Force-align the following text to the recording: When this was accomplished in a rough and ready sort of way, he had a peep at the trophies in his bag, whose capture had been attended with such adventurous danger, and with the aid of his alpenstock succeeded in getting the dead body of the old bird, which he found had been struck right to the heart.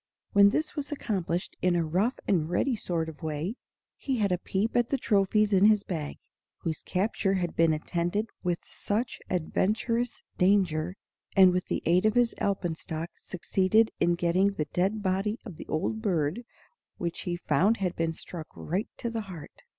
When 0.31 0.49
this 0.49 0.75
was 0.75 0.91
accomplished 0.91 1.55
in 1.61 1.75
a 1.75 1.85
rough 1.85 2.17
and 2.27 2.49
ready 2.49 2.75
sort 2.75 3.07
of 3.07 3.21
way, 3.21 3.53
he 3.97 4.17
had 4.17 4.31
a 4.31 4.39
peep 4.39 4.75
at 4.75 4.89
the 4.89 4.97
trophies 4.97 5.53
in 5.53 5.65
his 5.65 5.83
bag, 5.83 6.17
whose 6.57 6.81
capture 6.81 7.35
had 7.35 7.55
been 7.55 7.71
attended 7.71 8.25
with 8.41 8.57
such 8.67 9.19
adventurous 9.29 10.23
danger, 10.39 10.95
and 11.35 11.51
with 11.53 11.67
the 11.67 11.83
aid 11.85 12.07
of 12.07 12.15
his 12.15 12.33
alpenstock 12.39 13.11
succeeded 13.15 13.91
in 13.99 14.15
getting 14.15 14.53
the 14.53 14.65
dead 14.73 15.03
body 15.03 15.37
of 15.45 15.57
the 15.57 15.67
old 15.67 16.01
bird, 16.01 16.45
which 16.97 17.19
he 17.19 17.35
found 17.37 17.77
had 17.77 17.95
been 17.95 18.13
struck 18.13 18.47
right 18.55 18.89
to 18.97 19.11
the 19.11 19.21
heart. 19.21 19.61